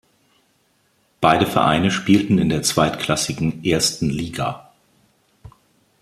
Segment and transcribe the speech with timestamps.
[1.21, 4.71] Beide Vereine spielten in der zweitklassigen Ersten Liga.